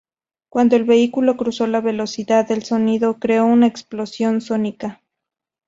Cuando 0.49 0.75
el 0.77 0.83
vehículo 0.83 1.37
cruzó 1.37 1.67
la 1.67 1.79
velocidad 1.79 2.47
del 2.47 2.63
sonido, 2.63 3.19
creó 3.19 3.45
una 3.45 3.67
explosión 3.67 4.41
sónica. 4.41 4.99